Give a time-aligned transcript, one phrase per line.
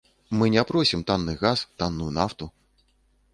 [0.37, 2.49] Мы не просім танны газ, танную нафту.